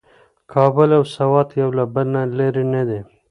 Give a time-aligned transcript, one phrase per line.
[0.53, 2.99] کابل او سوات یو له بل نه لرې نه دي.